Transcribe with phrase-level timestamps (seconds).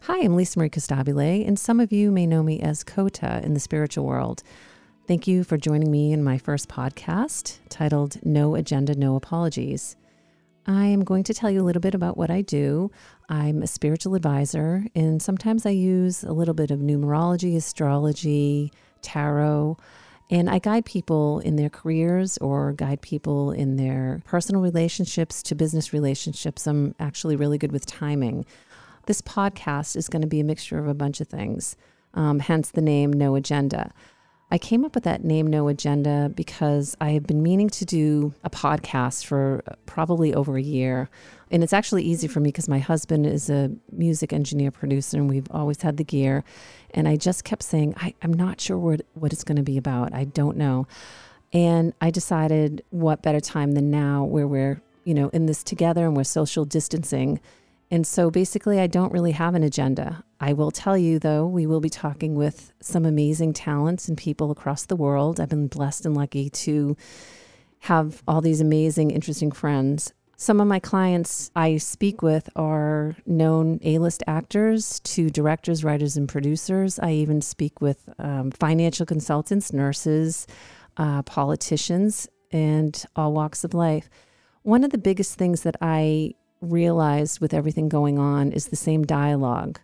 [0.00, 3.54] Hi, I'm Lisa Marie Costabile, and some of you may know me as Kota in
[3.54, 4.42] the spiritual world.
[5.06, 9.94] Thank you for joining me in my first podcast titled No Agenda, No Apologies.
[10.66, 12.90] I am going to tell you a little bit about what I do.
[13.28, 18.72] I'm a spiritual advisor, and sometimes I use a little bit of numerology, astrology,
[19.02, 19.76] tarot,
[20.30, 25.54] and I guide people in their careers or guide people in their personal relationships to
[25.54, 26.66] business relationships.
[26.66, 28.46] I'm actually really good with timing.
[29.06, 31.76] This podcast is going to be a mixture of a bunch of things,
[32.14, 33.92] um, hence the name No Agenda.
[34.52, 38.34] I came up with that name, No Agenda, because I have been meaning to do
[38.44, 41.08] a podcast for probably over a year.
[41.50, 45.28] And it's actually easy for me because my husband is a music engineer producer and
[45.28, 46.44] we've always had the gear.
[46.90, 49.78] And I just kept saying, I, am not sure what, what it's going to be
[49.78, 50.14] about.
[50.14, 50.86] I don't know.
[51.52, 56.04] And I decided what better time than now where we're, you know, in this together
[56.04, 57.40] and we're social distancing
[57.92, 60.24] and so basically, I don't really have an agenda.
[60.40, 64.50] I will tell you, though, we will be talking with some amazing talents and people
[64.50, 65.38] across the world.
[65.38, 66.96] I've been blessed and lucky to
[67.80, 70.14] have all these amazing, interesting friends.
[70.38, 76.16] Some of my clients I speak with are known A list actors to directors, writers,
[76.16, 76.98] and producers.
[76.98, 80.46] I even speak with um, financial consultants, nurses,
[80.96, 84.08] uh, politicians, and all walks of life.
[84.62, 89.04] One of the biggest things that I realized with everything going on is the same
[89.04, 89.80] dialogue.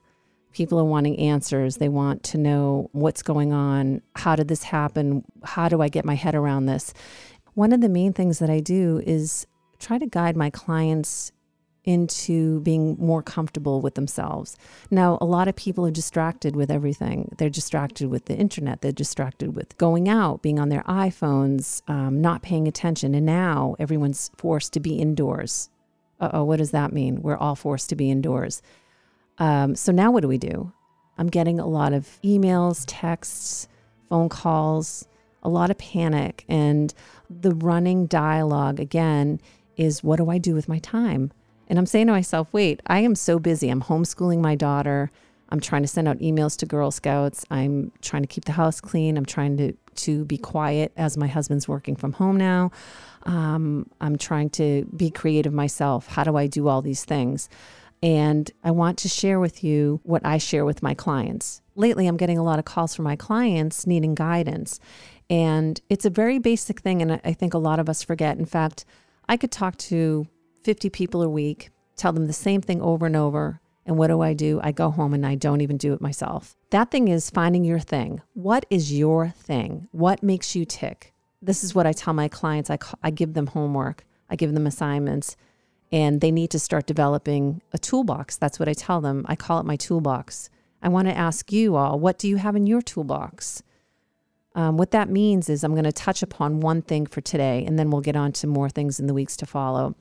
[0.53, 1.77] People are wanting answers.
[1.77, 4.01] They want to know what's going on.
[4.17, 5.25] How did this happen?
[5.45, 6.95] How do I get my head around this?
[7.55, 9.47] One of the main things that I do is
[9.79, 11.33] try to guide my clients
[11.85, 14.57] into being more comfortable with themselves.
[14.91, 17.35] Now, a lot of people are distracted with everything.
[17.39, 22.21] They're distracted with the internet, they're distracted with going out, being on their iPhones, um,
[22.21, 23.15] not paying attention.
[23.15, 25.71] And now everyone's forced to be indoors
[26.21, 27.23] uh oh, what does that mean?
[27.23, 28.63] We're all forced to be indoors.
[29.39, 30.73] Um, so now what do we do?
[31.17, 33.69] I'm getting a lot of emails, texts,
[34.09, 35.07] phone calls,
[35.43, 36.45] a lot of panic.
[36.49, 36.93] And
[37.29, 39.41] the running dialogue again
[39.77, 41.33] is what do I do with my time?
[41.69, 43.69] And I'm saying to myself, wait, I am so busy.
[43.69, 45.11] I'm homeschooling my daughter.
[45.51, 47.45] I'm trying to send out emails to Girl Scouts.
[47.51, 49.17] I'm trying to keep the house clean.
[49.17, 52.71] I'm trying to to be quiet as my husband's working from home now.
[53.29, 56.07] Um, I'm trying to be creative myself.
[56.07, 57.51] How do I do all these things?
[58.03, 61.61] And I want to share with you what I share with my clients.
[61.75, 64.81] Lately, I'm getting a lot of calls from my clients needing guidance.
[65.29, 67.03] And it's a very basic thing.
[67.03, 68.39] And I think a lot of us forget.
[68.39, 68.87] In fact,
[69.29, 70.27] I could talk to
[70.65, 74.23] 50 people a week, tell them the same thing over and over, and what do
[74.23, 74.59] I do?
[74.63, 76.57] I go home and I don't even do it myself.
[76.71, 78.23] That thing is finding your thing.
[78.33, 79.89] What is your thing?
[79.93, 81.15] What makes you tick?
[81.41, 82.71] This is what I tell my clients.
[82.71, 85.37] I, I give them homework, I give them assignments,
[85.93, 88.37] and they need to start developing a toolbox.
[88.37, 89.25] That's what I tell them.
[89.29, 90.51] I call it my toolbox.
[90.83, 93.63] I want to ask you all, what do you have in your toolbox?
[94.55, 97.79] Um, what that means is I'm going to touch upon one thing for today, and
[97.79, 99.95] then we'll get on to more things in the weeks to follow.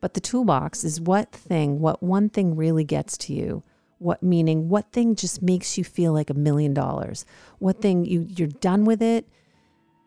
[0.00, 3.62] But the toolbox is what thing, what one thing really gets to you.
[3.98, 7.24] What meaning, what thing just makes you feel like a million dollars?
[7.58, 9.26] What thing you you're done with it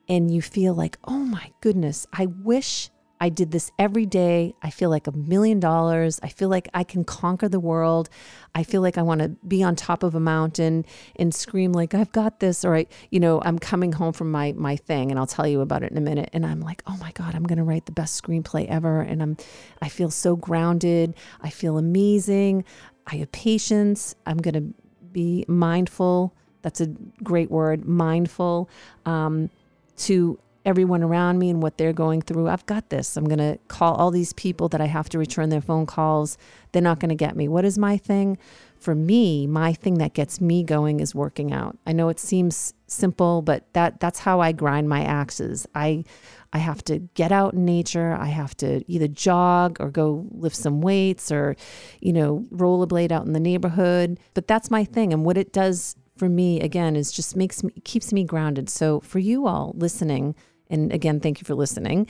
[0.09, 4.53] and you feel like, "Oh my goodness, I wish I did this every day.
[4.61, 6.19] I feel like a million dollars.
[6.21, 8.09] I feel like I can conquer the world.
[8.53, 10.85] I feel like I want to be on top of a mountain
[11.15, 14.53] and scream like I've got this or I, you know, I'm coming home from my
[14.53, 16.97] my thing and I'll tell you about it in a minute and I'm like, "Oh
[16.97, 19.37] my god, I'm going to write the best screenplay ever." And I'm
[19.81, 21.15] I feel so grounded.
[21.41, 22.65] I feel amazing.
[23.07, 24.15] I have patience.
[24.25, 24.73] I'm going to
[25.11, 26.33] be mindful.
[26.61, 26.87] That's a
[27.23, 28.69] great word, mindful.
[29.05, 29.49] Um,
[29.97, 32.49] to everyone around me and what they're going through.
[32.49, 33.15] I've got this.
[33.15, 36.37] I'm going to call all these people that I have to return their phone calls.
[36.73, 37.47] They're not going to get me.
[37.47, 38.37] What is my thing?
[38.77, 41.77] For me, my thing that gets me going is working out.
[41.87, 45.65] I know it seems simple, but that that's how I grind my axes.
[45.73, 46.03] I
[46.51, 48.13] I have to get out in nature.
[48.13, 51.55] I have to either jog or go lift some weights or,
[52.01, 54.19] you know, rollerblade out in the neighborhood.
[54.33, 55.13] But that's my thing.
[55.13, 58.69] And what it does for me again is just makes me keeps me grounded.
[58.69, 60.35] So for you all listening,
[60.69, 62.07] and again, thank you for listening.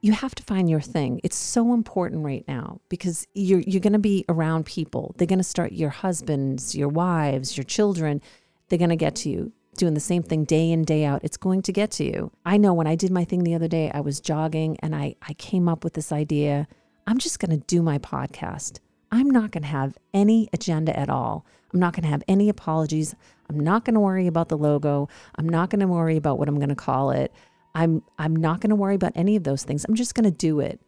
[0.00, 1.20] You have to find your thing.
[1.24, 5.14] It's so important right now because you're you're going to be around people.
[5.16, 8.20] They're going to start your husbands, your wives, your children.
[8.68, 11.36] They're going to get to you doing the same thing day in day out it's
[11.36, 13.90] going to get to you i know when i did my thing the other day
[13.92, 16.66] i was jogging and i i came up with this idea
[17.06, 18.78] i'm just going to do my podcast
[19.10, 22.48] i'm not going to have any agenda at all i'm not going to have any
[22.48, 23.14] apologies
[23.48, 26.48] i'm not going to worry about the logo i'm not going to worry about what
[26.48, 27.32] i'm going to call it
[27.74, 29.84] I'm I'm not going to worry about any of those things.
[29.88, 30.80] I'm just going to do it.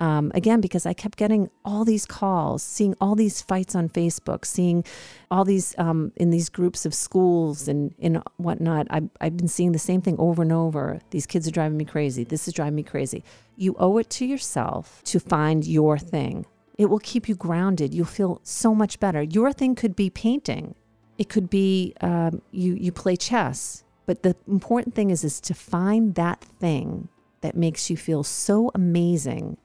[0.00, 4.44] Um, again, because I kept getting all these calls, seeing all these fights on Facebook,
[4.44, 4.84] seeing
[5.28, 8.86] all these um, in these groups of schools and, and whatnot.
[8.90, 11.00] I've, I've been seeing the same thing over and over.
[11.10, 12.22] These kids are driving me crazy.
[12.22, 13.24] This is driving me crazy.
[13.56, 16.46] You owe it to yourself to find your thing.
[16.78, 17.92] It will keep you grounded.
[17.92, 19.20] You'll feel so much better.
[19.20, 20.76] Your thing could be painting.
[21.18, 23.84] It could be um, you you play chess.
[24.06, 27.08] But the important thing is is to find that thing
[27.40, 29.58] that makes you feel so amazing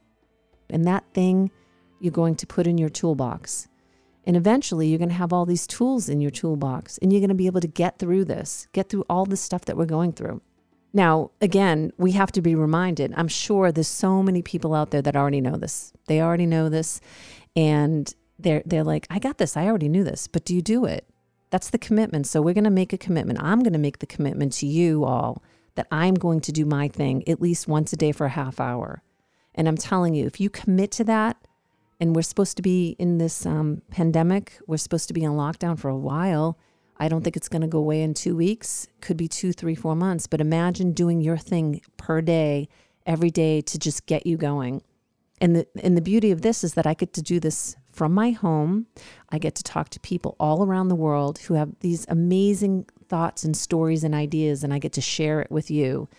[0.69, 1.51] and that thing
[1.99, 3.67] you're going to put in your toolbox.
[4.25, 7.29] And eventually, you're going to have all these tools in your toolbox and you're going
[7.29, 10.13] to be able to get through this, get through all the stuff that we're going
[10.13, 10.41] through.
[10.93, 13.13] Now, again, we have to be reminded.
[13.17, 15.91] I'm sure there's so many people out there that already know this.
[16.07, 17.01] They already know this
[17.55, 19.55] and they're they're like, "I got this.
[19.55, 21.07] I already knew this." But do you do it?
[21.53, 22.25] That's the commitment.
[22.25, 23.37] So we're going to make a commitment.
[23.39, 25.43] I'm going to make the commitment to you all
[25.75, 28.59] that I'm going to do my thing at least once a day for a half
[28.59, 29.03] hour.
[29.53, 31.37] And I'm telling you, if you commit to that,
[31.99, 35.77] and we're supposed to be in this um, pandemic, we're supposed to be in lockdown
[35.77, 36.57] for a while.
[36.97, 38.87] I don't think it's going to go away in two weeks.
[38.99, 40.25] Could be two, three, four months.
[40.25, 42.67] But imagine doing your thing per day,
[43.05, 44.81] every day to just get you going.
[45.39, 48.13] And the and the beauty of this is that I get to do this from
[48.13, 48.87] my home.
[49.29, 53.43] I get to talk to people all around the world who have these amazing thoughts
[53.43, 56.09] and stories and ideas, and I get to share it with you.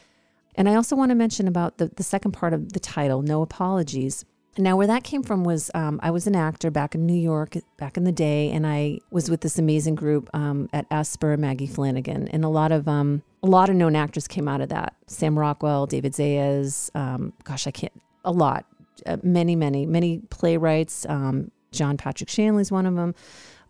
[0.54, 3.42] And I also want to mention about the, the second part of the title, No
[3.42, 4.24] Apologies.
[4.56, 7.56] Now, where that came from was um, I was an actor back in New York
[7.76, 11.66] back in the day, and I was with this amazing group um, at Esper, Maggie
[11.66, 14.94] Flanigan, and a lot of um, a lot of known actors came out of that.
[15.08, 17.92] Sam Rockwell, David Zayas, um, gosh, I can't
[18.24, 18.64] a lot,
[19.06, 21.04] uh, many, many, many playwrights.
[21.08, 23.14] Um, John Patrick Shanley's one of them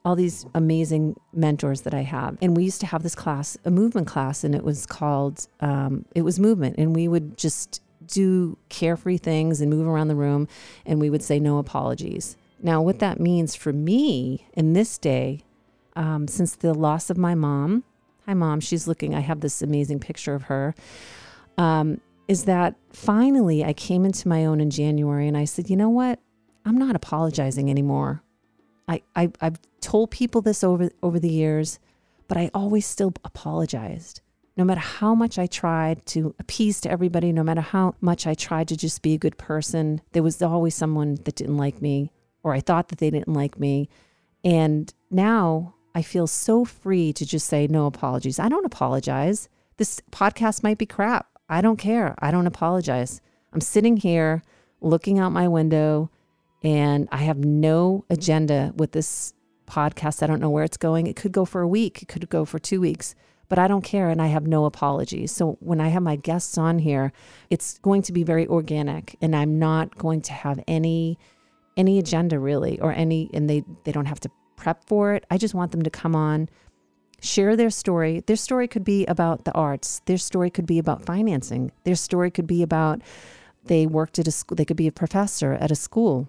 [0.05, 2.37] all these amazing mentors that I have.
[2.43, 6.05] And we used to have this class, a movement class, and it was called, um,
[6.15, 6.77] it was movement.
[6.77, 10.47] And we would just do carefree things and move around the room,
[10.85, 12.37] and we would say no apologies.
[12.63, 15.43] Now, what that means for me in this day,
[15.97, 17.85] um, since the loss of my mom,
[18.27, 20.75] hi, mom, she's looking, I have this amazing picture of her.
[21.57, 25.77] Um, is that finally I came into my own in January and I said, you
[25.77, 26.19] know what?
[26.65, 28.23] I'm not apologizing anymore.
[28.89, 31.79] I, I I've told people this over over the years,
[32.29, 34.21] but I always still apologized.
[34.57, 38.35] No matter how much I tried to appease to everybody, no matter how much I
[38.35, 42.13] tried to just be a good person, there was always someone that didn't like me,
[42.43, 43.89] or I thought that they didn't like me.
[44.45, 48.39] And now I feel so free to just say no apologies.
[48.39, 49.49] I don't apologize.
[49.77, 51.27] This podcast might be crap.
[51.49, 52.15] I don't care.
[52.19, 53.21] I don't apologize.
[53.53, 54.43] I'm sitting here
[54.81, 56.11] looking out my window
[56.65, 59.35] and I have no agenda with this
[59.67, 60.23] podcast.
[60.23, 61.07] I don't know where it's going.
[61.07, 63.15] It could go for a week, it could go for two weeks,
[63.49, 64.09] but I don't care.
[64.09, 65.31] And I have no apologies.
[65.31, 67.13] So when I have my guests on here,
[67.51, 71.19] it's going to be very organic and I'm not going to have any
[71.77, 75.27] any agenda really or any and they they don't have to prep for it.
[75.31, 76.49] I just want them to come on
[77.21, 78.23] share their story.
[78.27, 80.03] Their story could be about the arts.
[80.05, 81.73] Their story could be about financing.
[81.85, 83.01] Their story could be about
[83.65, 84.57] they worked at a school.
[84.57, 86.29] They could be a professor at a school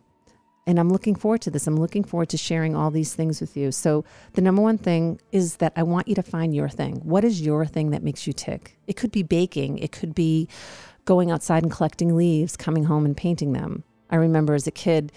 [0.67, 1.67] and I'm looking forward to this.
[1.67, 3.71] I'm looking forward to sharing all these things with you.
[3.71, 4.03] So,
[4.33, 7.01] the number one thing is that I want you to find your thing.
[7.03, 8.77] What is your thing that makes you tick?
[8.87, 10.47] It could be baking, it could be
[11.05, 13.83] going outside and collecting leaves, coming home and painting them.
[14.09, 15.11] I remember as a kid,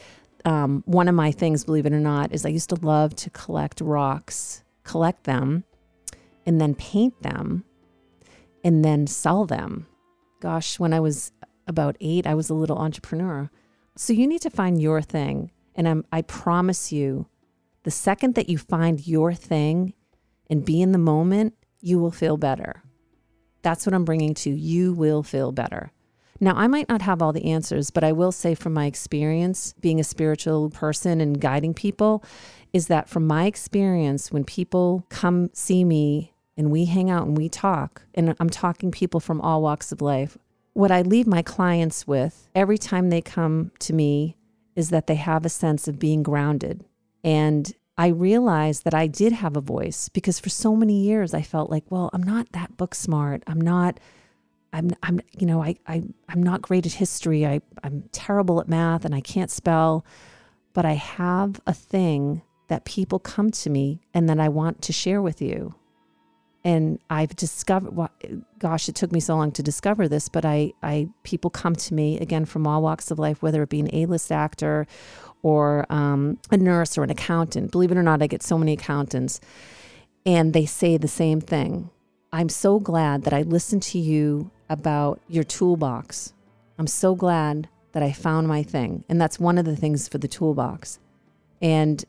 [0.45, 3.31] um, one of my things, believe it or not, is I used to love to
[3.31, 5.65] collect rocks, collect them,
[6.47, 7.65] and then paint them,
[8.63, 9.87] and then sell them.
[10.41, 11.33] Gosh, when I was
[11.67, 13.51] about eight, I was a little entrepreneur.
[14.01, 15.51] So you need to find your thing.
[15.75, 17.27] And I'm, I promise you,
[17.83, 19.93] the second that you find your thing
[20.49, 22.85] and be in the moment, you will feel better.
[23.63, 24.57] That's what I'm bringing to you.
[24.57, 25.91] You will feel better.
[26.39, 29.75] Now, I might not have all the answers, but I will say from my experience
[29.81, 32.23] being a spiritual person and guiding people,
[32.73, 37.37] is that from my experience, when people come see me and we hang out and
[37.37, 40.39] we talk, and I'm talking people from all walks of life,
[40.79, 44.37] what I leave my clients with every time they come to me
[44.77, 46.85] is that they have a sense of being grounded.
[47.25, 51.43] And I realized that I did have a voice because for so many years I
[51.43, 53.43] felt like, well, I'm not that book smart.
[53.49, 53.99] I'm not,
[54.73, 57.45] I'm, I'm, you know, I, I, I'm not great at history.
[57.45, 60.07] I, I'm terrible at math and I can't spell,
[60.75, 64.93] but I have a thing that people come to me and that I want to
[64.93, 65.75] share with you
[66.65, 68.11] and I've discovered well,
[68.59, 71.95] gosh it took me so long to discover this but I I people come to
[71.95, 74.87] me again from all walks of life whether it be an A-list actor
[75.43, 78.73] or um, a nurse or an accountant believe it or not I get so many
[78.73, 79.41] accountants
[80.27, 81.91] and they say the same thing
[82.33, 86.33] I'm so glad that I listened to you about your toolbox
[86.79, 89.05] I'm so glad that I found my thing.
[89.09, 91.01] And that's one of the things for the toolbox.
[91.61, 92.05] And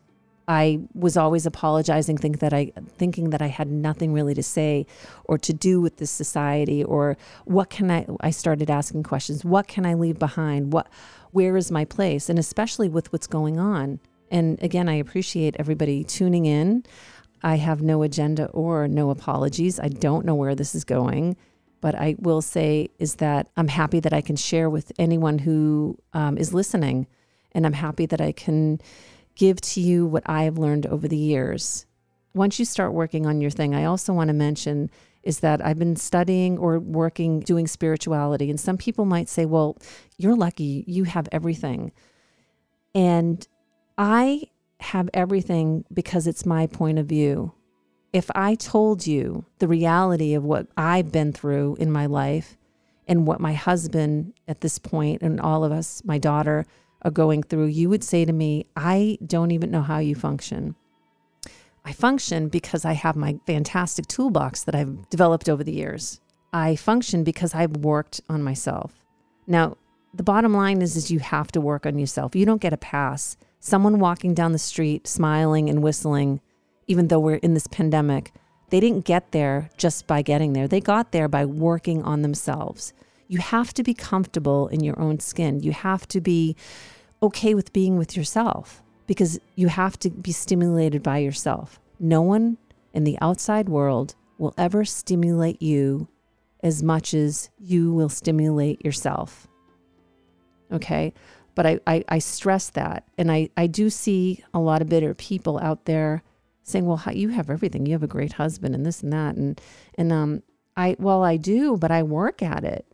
[0.49, 4.87] I was always apologizing, think that I thinking that I had nothing really to say
[5.25, 9.67] or to do with this society or what can I I started asking questions, what
[9.67, 10.73] can I leave behind?
[10.73, 10.89] What
[11.31, 12.29] where is my place?
[12.29, 13.99] And especially with what's going on.
[14.31, 16.83] And again, I appreciate everybody tuning in.
[17.43, 19.79] I have no agenda or no apologies.
[19.79, 21.37] I don't know where this is going,
[21.79, 25.99] but I will say is that I'm happy that I can share with anyone who
[26.13, 27.05] um, is listening,
[27.51, 28.81] and I'm happy that I can
[29.39, 31.85] give to you what I've learned over the years.
[32.33, 34.91] Once you start working on your thing, I also want to mention
[35.23, 38.49] is that I've been studying or working doing spirituality.
[38.49, 39.77] And some people might say, well,
[40.17, 41.93] you're lucky, you have everything.
[42.93, 43.47] And
[43.97, 44.43] I
[44.81, 47.53] have everything because it's my point of view.
[48.11, 52.57] If I told you the reality of what I've been through in my life
[53.07, 56.65] and what my husband at this point and all of us, my daughter,
[57.01, 60.75] are going through, you would say to me, I don't even know how you function.
[61.85, 66.19] I function because I have my fantastic toolbox that I've developed over the years.
[66.51, 69.05] I function because I've worked on myself.
[69.47, 69.77] Now,
[70.13, 72.35] the bottom line is, is you have to work on yourself.
[72.35, 73.37] You don't get a pass.
[73.59, 76.41] Someone walking down the street smiling and whistling,
[76.87, 78.33] even though we're in this pandemic,
[78.69, 80.67] they didn't get there just by getting there.
[80.67, 82.93] They got there by working on themselves
[83.29, 85.61] you have to be comfortable in your own skin.
[85.61, 86.55] You have to be
[87.21, 91.79] okay with being with yourself because you have to be stimulated by yourself.
[91.99, 92.57] No one
[92.91, 96.07] in the outside world will ever stimulate you
[96.63, 99.47] as much as you will stimulate yourself.
[100.71, 101.13] Okay.
[101.53, 103.03] But I, I, I stress that.
[103.17, 106.23] And I, I do see a lot of bitter people out there
[106.63, 107.85] saying, well, you have everything.
[107.85, 109.35] You have a great husband and this and that.
[109.35, 109.61] And,
[109.95, 110.43] and, um,
[110.77, 112.85] I, well, I do, but I work at it.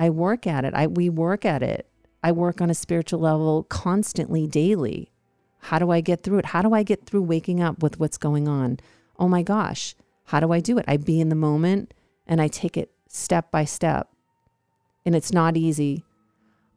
[0.00, 0.72] I work at it.
[0.74, 1.86] I we work at it.
[2.24, 5.12] I work on a spiritual level constantly, daily.
[5.58, 6.46] How do I get through it?
[6.46, 8.80] How do I get through waking up with what's going on?
[9.18, 10.86] Oh my gosh, how do I do it?
[10.88, 11.92] I be in the moment
[12.26, 14.08] and I take it step by step.
[15.04, 16.02] And it's not easy.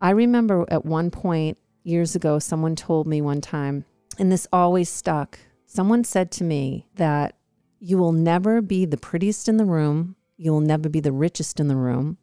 [0.02, 3.86] I remember at one point years ago, someone told me one time,
[4.20, 5.40] and this always stuck.
[5.66, 7.36] Someone said to me that
[7.80, 11.60] you will never be the prettiest in the room, you will never be the richest
[11.60, 12.18] in the room,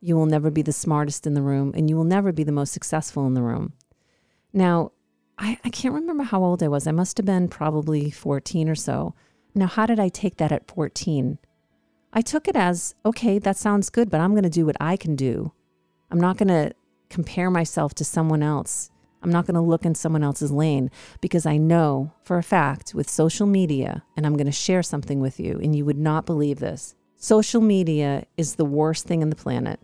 [0.00, 2.52] you will never be the smartest in the room, and you will never be the
[2.52, 3.74] most successful in the room.
[4.52, 4.92] Now,
[5.38, 6.86] I, I can't remember how old I was.
[6.86, 9.14] I must have been probably 14 or so.
[9.54, 11.38] Now, how did I take that at 14?
[12.12, 14.96] I took it as okay, that sounds good, but I'm going to do what I
[14.96, 15.52] can do.
[16.10, 16.74] I'm not going to
[17.08, 18.90] compare myself to someone else.
[19.22, 20.90] I'm not going to look in someone else's lane
[21.20, 25.20] because I know for a fact with social media, and I'm going to share something
[25.20, 26.94] with you, and you would not believe this.
[27.16, 29.78] Social media is the worst thing on the planet.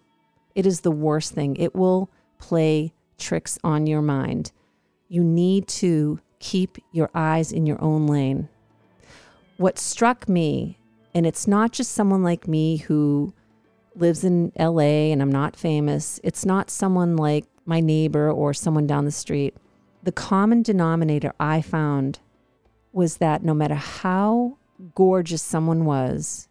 [0.56, 1.54] It is the worst thing.
[1.56, 4.52] It will play tricks on your mind.
[5.06, 8.48] You need to keep your eyes in your own lane.
[9.58, 10.78] What struck me,
[11.14, 13.34] and it's not just someone like me who
[13.94, 18.86] lives in LA and I'm not famous, it's not someone like my neighbor or someone
[18.86, 19.54] down the street.
[20.02, 22.20] The common denominator I found
[22.92, 24.56] was that no matter how
[24.94, 26.48] gorgeous someone was,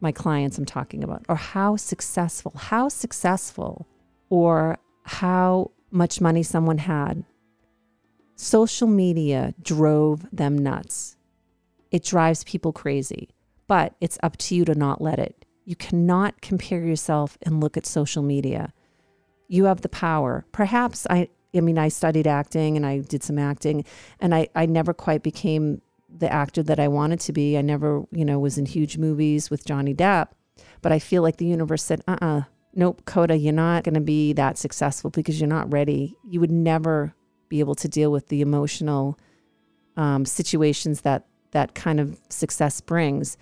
[0.00, 3.86] my clients I'm talking about, or how successful, how successful,
[4.28, 7.24] or how much money someone had.
[8.36, 11.16] Social media drove them nuts.
[11.90, 13.28] It drives people crazy,
[13.66, 15.44] but it's up to you to not let it.
[15.64, 18.72] You cannot compare yourself and look at social media.
[19.48, 20.46] You have the power.
[20.52, 23.84] Perhaps I, I mean, I studied acting and I did some acting,
[24.20, 25.82] and I, I never quite became
[26.16, 27.56] the actor that I wanted to be.
[27.56, 30.28] I never, you know, was in huge movies with Johnny Depp,
[30.82, 32.42] but I feel like the universe said, uh uh-uh, uh
[32.74, 36.16] nope, Coda, you're not going to be that successful because you're not ready.
[36.24, 37.14] You would never
[37.48, 39.18] be able to deal with the emotional
[39.96, 43.36] um, situations that that kind of success brings.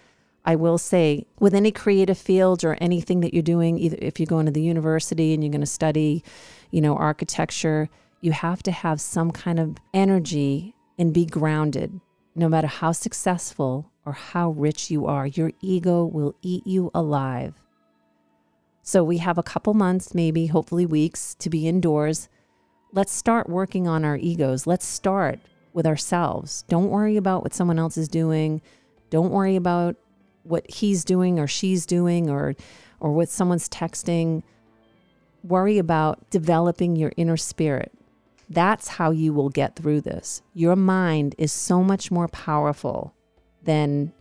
[0.44, 4.26] I will say, with any creative field or anything that you're doing, either if you're
[4.26, 6.24] going to the university and you're going to study,
[6.70, 7.90] you know, architecture,
[8.22, 12.00] you have to have some kind of energy and be grounded
[12.38, 17.54] no matter how successful or how rich you are, your ego will eat you alive.
[18.82, 22.28] So we have a couple months, maybe, hopefully weeks, to be indoors.
[22.92, 24.66] Let's start working on our egos.
[24.66, 25.40] Let's start
[25.72, 26.64] with ourselves.
[26.68, 28.62] Don't worry about what someone else is doing.
[29.10, 29.96] Don't worry about
[30.42, 32.54] what he's doing or she's doing or
[33.00, 34.42] or what someone's texting.
[35.44, 37.92] Worry about developing your inner spirit.
[38.50, 40.42] That's how you will get through this.
[40.54, 43.14] Your mind is so much more powerful
[43.62, 44.12] than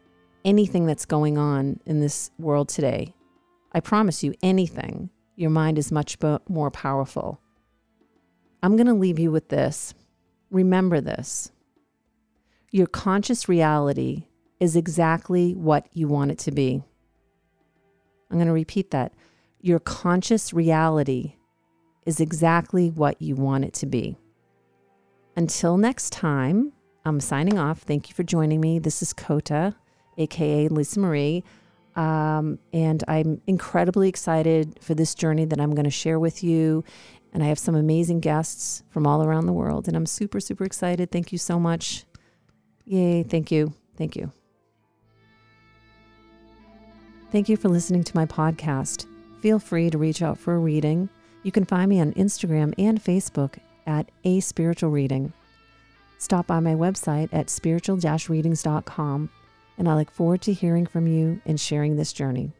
[0.43, 3.13] anything that's going on in this world today.
[3.74, 6.17] I promise you, anything, your mind is much
[6.50, 7.39] more powerful.
[8.62, 9.93] I'm going to leave you with this.
[10.51, 11.51] Remember this
[12.72, 14.25] your conscious reality
[14.60, 16.84] is exactly what you want it to be.
[18.29, 19.13] I'm going to repeat that.
[19.62, 21.37] Your conscious reality
[22.07, 24.17] is exactly what you want it to be.
[25.35, 26.71] Until next time,
[27.05, 27.81] I'm signing off.
[27.81, 28.79] Thank you for joining me.
[28.79, 29.75] This is Kota,
[30.17, 31.43] aka Lisa Marie.
[31.97, 36.85] Um, and I'm incredibly excited for this journey that I'm going to share with you.
[37.33, 39.87] And I have some amazing guests from all around the world.
[39.87, 41.11] And I'm super, super excited.
[41.11, 42.05] Thank you so much.
[42.85, 43.23] Yay.
[43.23, 43.73] Thank you.
[43.97, 44.31] Thank you.
[47.31, 49.05] Thank you for listening to my podcast.
[49.41, 51.09] Feel free to reach out for a reading.
[51.44, 55.34] You can find me on Instagram and Facebook at A Spiritual Reading.
[56.17, 57.98] Stop by my website at spiritual
[58.29, 59.29] readings.com,
[59.77, 62.53] and I look forward to hearing from you and sharing this journey.